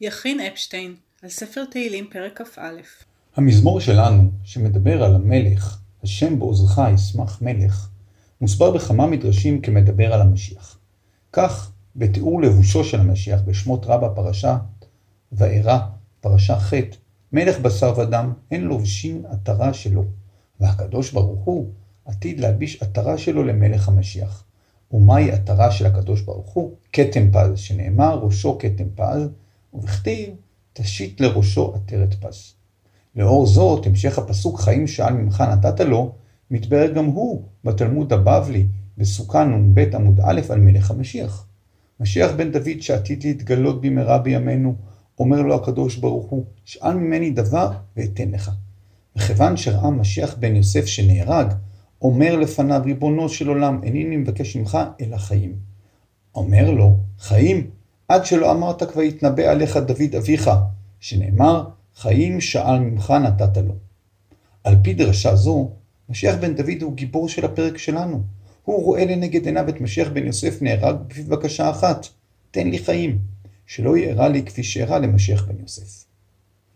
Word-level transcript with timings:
יכין 0.00 0.40
אפשטיין, 0.40 0.94
על 1.22 1.28
ספר 1.28 1.64
תהילים 1.70 2.06
פרק 2.12 2.42
כ"א 2.42 2.70
המזמור 3.36 3.80
שלנו, 3.80 4.30
שמדבר 4.44 5.02
על 5.02 5.14
המלך, 5.14 5.78
השם 6.02 6.38
בעוזרך 6.38 6.78
ישמח 6.94 7.42
מלך, 7.42 7.88
מוסבר 8.40 8.70
בכמה 8.70 9.06
מדרשים 9.06 9.60
כמדבר 9.60 10.12
על 10.12 10.20
המשיח. 10.20 10.78
כך, 11.32 11.72
בתיאור 11.96 12.42
לבושו 12.42 12.84
של 12.84 13.00
המשיח 13.00 13.40
בשמות 13.40 13.86
רבה 13.86 14.08
פרשה 14.08 14.58
וארא, 15.32 15.78
פרשה 16.20 16.60
ח', 16.60 16.72
מלך 17.32 17.60
בשר 17.60 17.94
ודם, 17.98 18.32
אין 18.50 18.64
לובשים 18.64 19.22
עטרה 19.30 19.74
שלו, 19.74 20.04
והקדוש 20.60 21.12
ברוך 21.12 21.44
הוא 21.44 21.70
עתיד 22.04 22.40
להלביש 22.40 22.82
עטרה 22.82 23.18
שלו 23.18 23.44
למלך 23.44 23.88
המשיח. 23.88 24.44
ומהי 24.92 25.30
עטרה 25.30 25.70
של 25.70 25.86
הקדוש 25.86 26.20
ברוך 26.20 26.50
הוא? 26.50 26.74
כתם 26.92 27.30
פז, 27.32 27.58
שנאמר 27.58 28.18
ראשו 28.22 28.58
כתם 28.58 28.88
פז, 28.94 29.28
ובכתיב 29.74 30.34
תשית 30.72 31.20
לראשו 31.20 31.74
עטרת 31.74 32.14
פז. 32.14 32.54
לאור 33.16 33.46
זאת, 33.46 33.86
המשך 33.86 34.18
הפסוק 34.18 34.60
חיים 34.60 34.86
שאל 34.86 35.12
ממך 35.12 35.40
נתת 35.40 35.80
לו, 35.80 36.14
מתברר 36.50 36.92
גם 36.92 37.04
הוא 37.04 37.42
בתלמוד 37.64 38.12
הבבלי, 38.12 38.66
בסוכה 38.98 39.44
נ"ב 39.44 39.94
עמוד 39.94 40.20
א' 40.20 40.40
על 40.48 40.60
מלך 40.60 40.90
המשיח. 40.90 41.46
משיח 42.00 42.32
בן 42.36 42.52
דוד 42.52 42.80
שעתיד 42.80 43.24
להתגלות 43.24 43.80
במהרה 43.80 44.18
בימינו, 44.18 44.74
אומר 45.18 45.42
לו 45.42 45.54
הקדוש 45.54 45.96
ברוך 45.96 46.26
הוא, 46.30 46.44
שאל 46.64 46.94
ממני 46.94 47.30
דבר 47.30 47.70
ואתן 47.96 48.30
לך. 48.30 48.50
וכיוון 49.16 49.56
שראה 49.56 49.90
משיח 49.90 50.36
בן 50.38 50.56
יוסף 50.56 50.86
שנהרג, 50.86 51.52
אומר 52.02 52.36
לפניו 52.36 52.82
ריבונו 52.84 53.28
של 53.28 53.48
עולם, 53.48 53.80
אינני 53.82 54.16
מבקש 54.16 54.56
ממך 54.56 54.78
אלא 55.00 55.16
חיים. 55.16 55.56
אומר 56.34 56.70
לו, 56.70 56.96
חיים, 57.18 57.70
עד 58.08 58.24
שלא 58.24 58.52
אמרת 58.52 58.82
כבר 58.82 59.02
יתנבא 59.02 59.42
עליך 59.42 59.76
דוד 59.76 60.14
אביך, 60.18 60.50
שנאמר, 61.00 61.64
חיים 61.96 62.40
שאל 62.40 62.78
ממך 62.78 63.10
נתת 63.10 63.56
לו. 63.56 63.74
על 64.64 64.76
פי 64.82 64.94
דרשה 64.94 65.36
זו, 65.36 65.70
משיח 66.08 66.34
בן 66.40 66.54
דוד 66.54 66.82
הוא 66.82 66.94
גיבור 66.94 67.28
של 67.28 67.44
הפרק 67.44 67.78
שלנו. 67.78 68.22
הוא 68.64 68.84
רואה 68.84 69.04
לנגד 69.04 69.46
עיניו 69.46 69.68
את 69.68 69.80
משיח 69.80 70.08
בן 70.08 70.26
יוסף 70.26 70.62
נהרג 70.62 70.96
בפיו 71.08 71.24
בקשה 71.26 71.70
אחת, 71.70 72.06
תן 72.50 72.70
לי 72.70 72.78
חיים, 72.78 73.18
שלא 73.66 73.96
יארע 73.96 74.28
לי 74.28 74.42
כפי 74.42 74.62
שאירע 74.62 74.98
למשיח 74.98 75.44
בן 75.44 75.60
יוסף. 75.60 76.04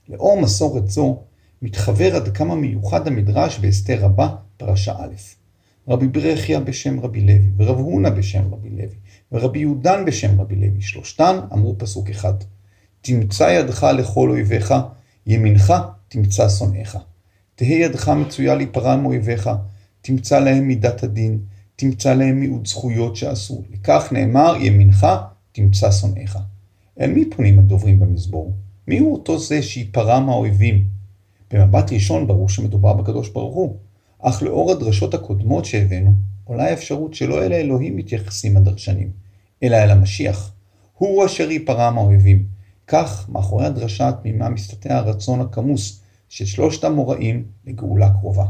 לאור 0.09 0.41
מסורת 0.41 0.89
זו, 0.89 1.23
מתחבר 1.63 2.17
עד 2.17 2.37
כמה 2.37 2.55
מיוחד 2.55 3.07
המדרש 3.07 3.59
באסתר 3.59 4.05
רבה, 4.05 4.29
פרשה 4.57 4.93
א'. 4.93 5.42
רבי 5.89 6.09
ברכיה 6.09 6.61
בשם 6.61 7.01
רבי 7.01 7.21
לוי, 7.21 7.51
ורב 7.57 7.79
הונא 7.79 8.11
בשם 8.11 8.55
רבי 8.55 8.71
לוי, 8.71 8.97
ורבי 9.33 9.59
יהודן 9.59 10.05
בשם 10.05 10.41
רבי 10.41 10.57
לוי, 10.57 10.81
שלושתן 10.81 11.37
אמרו 11.53 11.79
פסוק 11.79 12.11
אחד, 12.11 12.35
תמצא 13.01 13.45
ידך 13.45 13.87
לכל 13.99 14.31
אויביך, 14.31 14.75
ימינך 15.27 15.73
תמצא 16.09 16.49
שונאיך. 16.49 16.99
תהא 17.55 17.67
ידך 17.67 18.09
מצויה 18.09 18.55
להיפרע 18.55 18.97
מאויביך, 18.97 19.51
תמצא 20.03 20.39
להם 20.39 20.69
מידת 20.69 21.03
הדין, 21.03 21.39
תמצא 21.77 22.15
להם 22.15 22.41
מיעוט 22.41 22.67
זכויות 22.67 23.17
שעשו. 23.17 23.63
לכך 23.71 24.09
נאמר, 24.13 24.57
ימינך 24.61 25.07
תמצא 25.53 25.91
שונאיך. 25.91 26.39
אל 27.01 27.11
מי 27.11 27.31
פונים 27.31 27.59
הדוברים 27.59 28.01
במזבור? 28.01 28.53
מי 28.89 28.99
הוא 28.99 29.13
אותו 29.13 29.39
זה 29.39 29.63
שייפרע 29.63 30.21
מהאויבים? 30.21 30.85
במבט 31.51 31.93
ראשון 31.93 32.27
ברור 32.27 32.49
שמדובר 32.49 32.93
בקדוש 32.93 33.29
ברוך 33.29 33.55
הוא, 33.55 33.77
אך 34.23 34.43
לאור 34.43 34.73
הדרשות 34.73 35.15
הקודמות 35.15 35.65
שהבאנו, 35.65 36.13
עולה 36.45 36.65
האפשרות 36.65 37.15
שלא 37.15 37.43
אל 37.43 37.53
האלוהים 37.53 37.97
מתייחסים 37.97 38.57
הדרשנים, 38.57 39.11
אלא 39.63 39.77
אל 39.77 39.91
המשיח. 39.91 40.53
הוא 40.99 41.27
אשר 41.27 41.51
ייפרע 41.51 41.91
מהאויבים. 41.91 42.47
כך, 42.87 43.29
מאחורי 43.29 43.67
הדרשה 43.67 44.09
התמימה 44.09 44.49
מסתתר 44.49 44.93
הרצון 44.93 45.41
הכמוס 45.41 46.01
של 46.29 46.45
שלושת 46.45 46.85
המוראים 46.85 47.45
לגאולה 47.67 48.11
קרובה. 48.11 48.45